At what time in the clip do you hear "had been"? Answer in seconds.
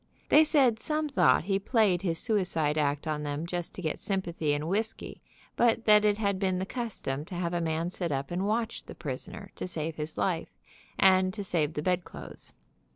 6.17-6.57